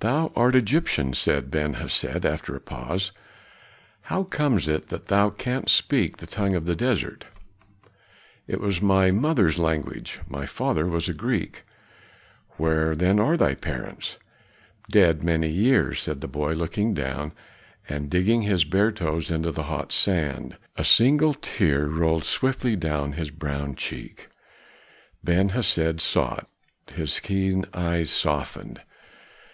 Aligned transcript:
"Thou 0.00 0.32
art 0.34 0.56
Egyptian," 0.56 1.12
said 1.12 1.48
Ben 1.48 1.74
Hesed 1.74 2.26
after 2.26 2.56
a 2.56 2.60
pause. 2.60 3.12
"How 4.00 4.24
comes 4.24 4.66
it 4.66 4.88
that 4.88 5.06
thou 5.06 5.30
canst 5.30 5.76
speak 5.76 6.16
the 6.16 6.26
tongue 6.26 6.56
of 6.56 6.64
the 6.64 6.74
desert?" 6.74 7.26
"It 8.48 8.58
was 8.60 8.82
my 8.82 9.12
mother's 9.12 9.60
language; 9.60 10.18
my 10.26 10.44
father 10.44 10.88
was 10.88 11.08
a 11.08 11.12
Greek." 11.14 11.62
"Where 12.56 12.96
then 12.96 13.20
are 13.20 13.36
thy 13.36 13.54
parents?" 13.54 14.16
"Dead, 14.90 15.22
many 15.22 15.48
years 15.50 15.98
dead," 16.00 16.04
said 16.04 16.20
the 16.20 16.26
boy 16.26 16.54
looking 16.54 16.94
down, 16.94 17.30
and 17.88 18.10
digging 18.10 18.42
his 18.42 18.64
bare 18.64 18.90
toes 18.90 19.30
into 19.30 19.52
the 19.52 19.64
hot 19.64 19.92
sand. 19.92 20.56
A 20.74 20.84
single 20.84 21.32
tear 21.34 21.86
rolled 21.86 22.24
swiftly 22.24 22.74
down 22.74 23.12
his 23.12 23.30
brown 23.30 23.76
cheek. 23.76 24.26
Ben 25.22 25.50
Hesed 25.50 26.00
saw 26.00 26.38
it, 26.38 26.46
his 26.92 27.20
keen 27.20 27.66
eyes 27.72 28.10
softened. 28.10 28.80